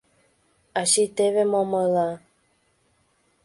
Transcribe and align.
Ачий 0.79 1.09
теве 1.15 1.43
мом 1.51 1.69
ойла. 1.81 2.09